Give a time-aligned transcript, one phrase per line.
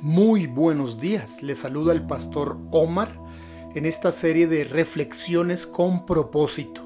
[0.00, 3.12] Muy buenos días, les saluda el pastor Omar
[3.74, 6.82] en esta serie de reflexiones con propósito.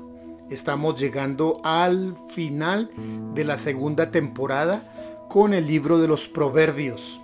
[0.50, 2.90] Estamos llegando al final
[3.34, 7.20] de la segunda temporada con el libro de los proverbios.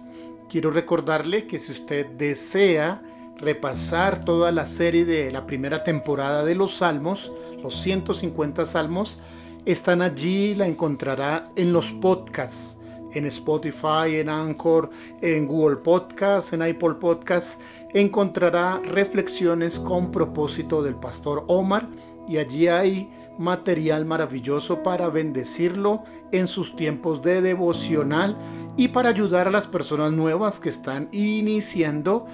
[0.48, 3.02] Quiero recordarle que si usted desea
[3.36, 9.18] repasar toda la serie de la primera temporada de los salmos, los 150 salmos,
[9.66, 12.78] están allí, la encontrará en los podcasts
[13.14, 14.90] en Spotify, en Anchor,
[15.20, 17.60] en Google Podcast, en Apple Podcast,
[17.92, 21.88] encontrará reflexiones con propósito del pastor Omar
[22.28, 26.02] y allí hay material maravilloso para bendecirlo
[26.32, 28.36] en sus tiempos de devocional
[28.76, 32.26] y para ayudar a las personas nuevas que están iniciando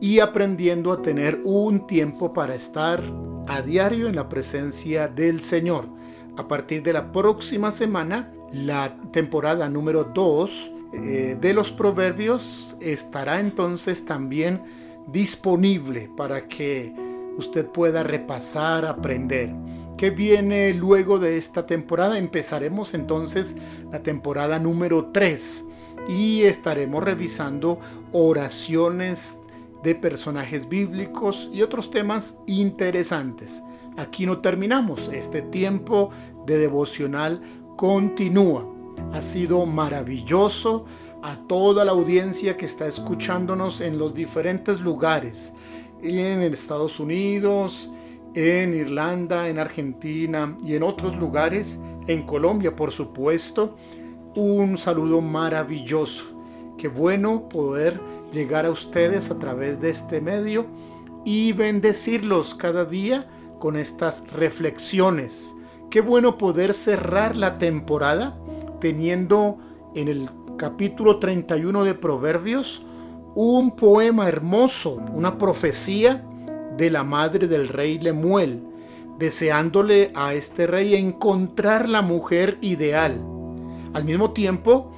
[0.00, 3.02] y aprendiendo a tener un tiempo para estar
[3.48, 5.86] a diario en la presencia del Señor.
[6.36, 13.40] A partir de la próxima semana la temporada número 2 eh, de los proverbios estará
[13.40, 14.62] entonces también
[15.08, 16.94] disponible para que
[17.36, 19.52] usted pueda repasar, aprender.
[19.96, 22.18] ¿Qué viene luego de esta temporada?
[22.18, 23.56] Empezaremos entonces
[23.90, 25.64] la temporada número 3
[26.08, 27.80] y estaremos revisando
[28.12, 29.40] oraciones
[29.82, 33.62] de personajes bíblicos y otros temas interesantes.
[33.96, 36.10] Aquí no terminamos este tiempo
[36.44, 37.40] de devocional
[37.76, 38.66] continúa.
[39.12, 40.86] Ha sido maravilloso
[41.22, 45.54] a toda la audiencia que está escuchándonos en los diferentes lugares,
[46.02, 47.90] en Estados Unidos,
[48.34, 53.76] en Irlanda, en Argentina y en otros lugares, en Colombia por supuesto.
[54.34, 56.24] Un saludo maravilloso.
[56.76, 58.00] Qué bueno poder
[58.32, 60.66] llegar a ustedes a través de este medio
[61.24, 65.56] y bendecirlos cada día con estas reflexiones
[65.90, 68.36] Qué bueno poder cerrar la temporada
[68.80, 69.58] teniendo
[69.94, 72.82] en el capítulo 31 de Proverbios
[73.36, 76.24] un poema hermoso, una profecía
[76.76, 78.64] de la madre del rey Lemuel,
[79.18, 83.24] deseándole a este rey encontrar la mujer ideal.
[83.94, 84.90] Al mismo tiempo,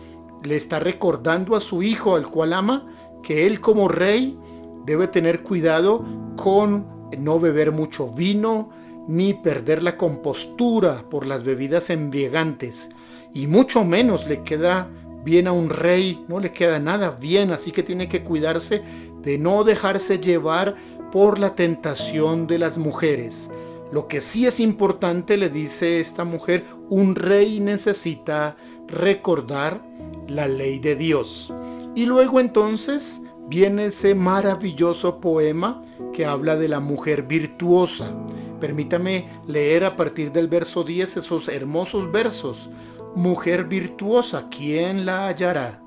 [0.43, 2.87] le está recordando a su hijo, al cual ama,
[3.22, 4.38] que él como rey
[4.87, 6.03] debe tener cuidado
[6.37, 6.87] con
[7.19, 8.70] no beber mucho vino,
[9.08, 12.91] ni perder la compostura por las bebidas embriagantes,
[13.34, 14.88] y mucho menos le queda
[15.24, 18.82] bien a un rey, no le queda nada bien, así que tiene que cuidarse
[19.22, 20.76] de no dejarse llevar
[21.10, 23.50] por la tentación de las mujeres.
[23.91, 29.82] Lo que sí es importante, le dice esta mujer, un rey necesita recordar
[30.26, 31.52] la ley de Dios.
[31.94, 35.82] Y luego entonces viene ese maravilloso poema
[36.12, 38.14] que habla de la mujer virtuosa.
[38.60, 42.69] Permítame leer a partir del verso 10 esos hermosos versos.
[43.14, 45.80] Mujer virtuosa, ¿quién la hallará?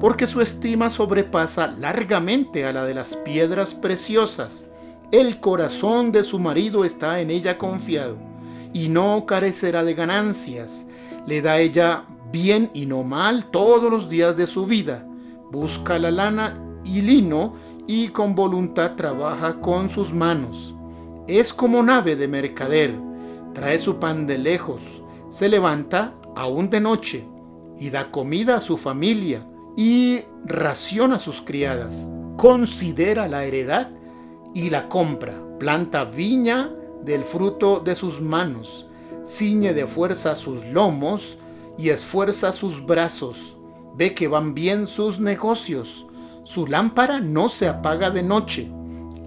[0.00, 4.68] Porque su estima sobrepasa largamente a la de las piedras preciosas.
[5.12, 8.16] El corazón de su marido está en ella confiado,
[8.72, 10.86] y no carecerá de ganancias.
[11.26, 15.06] Le da ella bien y no mal todos los días de su vida.
[15.50, 16.54] Busca la lana
[16.84, 17.54] y lino,
[17.86, 20.74] y con voluntad trabaja con sus manos
[21.38, 22.94] es como nave de mercader,
[23.54, 24.80] trae su pan de lejos,
[25.30, 27.24] se levanta aún de noche
[27.78, 29.46] y da comida a su familia
[29.76, 32.04] y raciona a sus criadas.
[32.36, 33.90] Considera la heredad
[34.54, 36.70] y la compra, planta viña
[37.04, 38.86] del fruto de sus manos,
[39.24, 41.38] ciñe de fuerza sus lomos
[41.78, 43.56] y esfuerza sus brazos.
[43.94, 46.06] Ve que van bien sus negocios,
[46.42, 48.70] su lámpara no se apaga de noche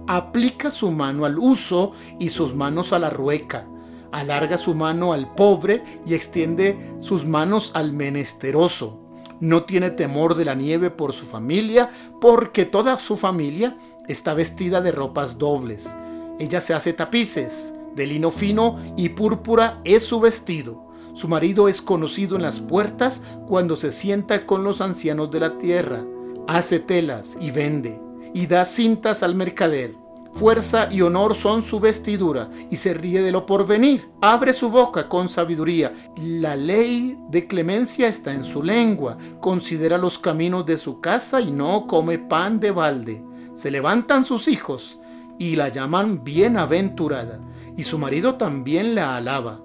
[0.06, 3.66] aplica su mano al uso y sus manos a la rueca,
[4.12, 9.00] alarga su mano al pobre y extiende sus manos al menesteroso.
[9.40, 13.76] No tiene temor de la nieve por su familia, porque toda su familia
[14.08, 15.94] está vestida de ropas dobles.
[16.38, 20.84] Ella se hace tapices, de lino fino y púrpura es su vestido.
[21.14, 25.58] Su marido es conocido en las puertas cuando se sienta con los ancianos de la
[25.58, 26.04] tierra.
[26.46, 28.00] Hace telas y vende
[28.34, 29.94] y da cintas al mercader.
[30.34, 34.10] Fuerza y honor son su vestidura y se ríe de lo porvenir.
[34.20, 35.92] Abre su boca con sabiduría.
[36.16, 39.16] La ley de clemencia está en su lengua.
[39.40, 43.24] Considera los caminos de su casa y no come pan de balde.
[43.54, 44.98] Se levantan sus hijos
[45.38, 47.38] y la llaman bienaventurada
[47.76, 49.60] y su marido también la alaba.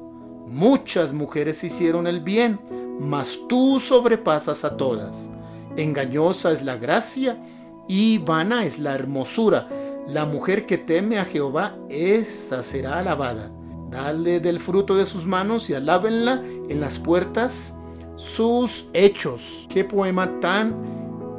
[0.45, 2.59] Muchas mujeres hicieron el bien,
[2.99, 5.31] mas tú sobrepasas a todas.
[5.77, 7.39] Engañosa es la gracia
[7.89, 9.67] y vana es la hermosura.
[10.07, 13.51] La mujer que teme a Jehová, esa será alabada.
[13.89, 17.75] Dale del fruto de sus manos y alábenla en las puertas
[18.15, 19.67] sus hechos.
[19.69, 20.75] Qué poema tan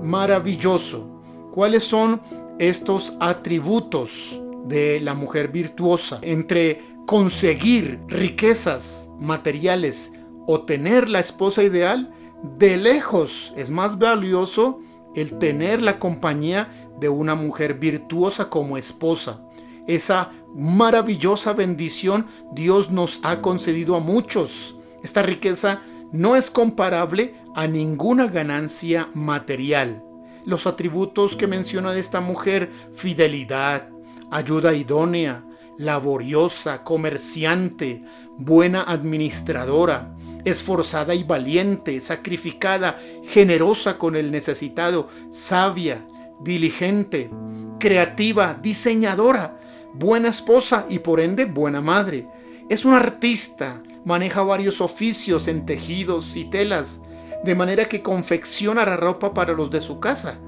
[0.02, 1.06] maravilloso.
[1.54, 2.20] ¿Cuáles son
[2.58, 6.18] estos atributos de la mujer virtuosa?
[6.22, 10.12] Entre conseguir riquezas materiales
[10.48, 12.12] o tener la esposa ideal,
[12.58, 14.80] de lejos es más valioso
[15.14, 19.40] el tener la compañía de una mujer virtuosa como esposa.
[19.86, 24.76] Esa maravillosa bendición Dios nos ha concedido a muchos.
[25.02, 30.02] Esta riqueza no es comparable a ninguna ganancia material.
[30.44, 33.88] Los atributos que menciona de esta mujer, fidelidad,
[34.30, 35.44] ayuda idónea,
[35.76, 38.02] laboriosa, comerciante,
[38.36, 40.14] buena administradora,
[40.44, 46.04] esforzada y valiente, sacrificada, generosa con el necesitado, sabia,
[46.40, 47.30] diligente,
[47.78, 49.60] creativa, diseñadora,
[49.94, 52.26] buena esposa y por ende buena madre.
[52.68, 57.02] Es un artista, maneja varios oficios en tejidos y telas,
[57.44, 60.38] de manera que confecciona la ropa para los de su casa.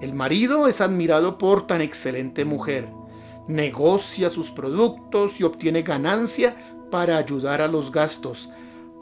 [0.00, 2.88] El marido es admirado por tan excelente mujer.
[3.46, 6.56] Negocia sus productos y obtiene ganancia
[6.90, 8.50] para ayudar a los gastos.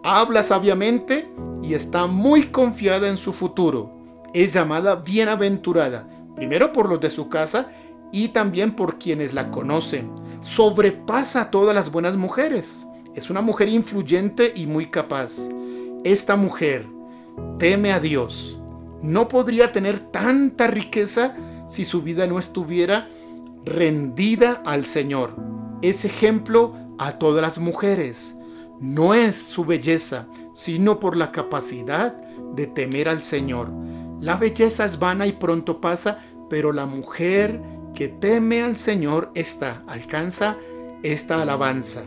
[0.08, 1.28] Habla sabiamente
[1.64, 4.22] y está muy confiada en su futuro.
[4.32, 7.72] Es llamada bienaventurada, primero por los de su casa
[8.12, 10.12] y también por quienes la conocen.
[10.42, 12.86] Sobrepasa a todas las buenas mujeres.
[13.16, 15.48] Es una mujer influyente y muy capaz.
[16.04, 16.86] Esta mujer
[17.58, 18.60] teme a Dios.
[19.02, 21.34] No podría tener tanta riqueza
[21.66, 23.08] si su vida no estuviera
[23.64, 25.34] rendida al Señor.
[25.82, 28.35] Es ejemplo a todas las mujeres.
[28.80, 32.14] No es su belleza, sino por la capacidad
[32.54, 33.70] de temer al Señor.
[34.20, 37.60] La belleza es vana y pronto pasa, pero la mujer
[37.94, 40.56] que teme al Señor esta alcanza
[41.02, 42.02] esta alabanza.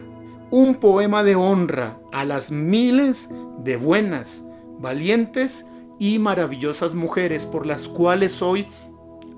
[0.52, 3.30] Un poema de honra a las miles
[3.64, 4.44] de buenas,
[4.80, 5.66] valientes
[6.00, 8.68] y maravillosas mujeres por las cuales hoy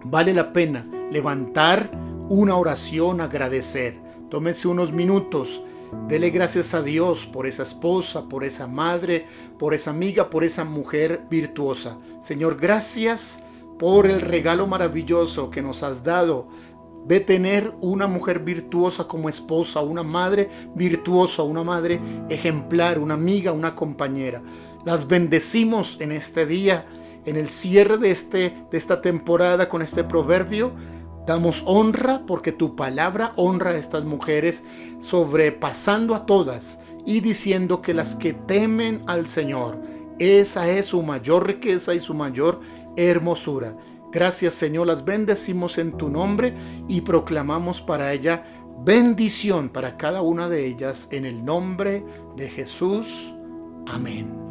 [0.03, 1.91] vale la pena levantar
[2.29, 3.99] una oración, agradecer.
[4.29, 5.61] Tómese unos minutos,
[6.07, 9.25] dele gracias a Dios por esa esposa, por esa madre,
[9.57, 11.97] por esa amiga, por esa mujer virtuosa.
[12.21, 13.43] Señor, gracias
[13.79, 16.47] por el regalo maravilloso que nos has dado
[17.05, 21.99] de tener una mujer virtuosa como esposa, una madre virtuosa, una madre
[22.29, 24.41] ejemplar, una amiga, una compañera.
[24.85, 26.85] Las bendecimos en este día,
[27.25, 30.71] en el cierre de, este, de esta temporada con este proverbio.
[31.25, 34.63] Damos honra porque tu palabra honra a estas mujeres,
[34.99, 39.79] sobrepasando a todas y diciendo que las que temen al Señor,
[40.19, 42.59] esa es su mayor riqueza y su mayor
[42.95, 43.75] hermosura.
[44.11, 46.53] Gracias Señor, las bendecimos en tu nombre
[46.87, 48.43] y proclamamos para ella
[48.83, 52.03] bendición para cada una de ellas en el nombre
[52.35, 53.07] de Jesús.
[53.87, 54.50] Amén.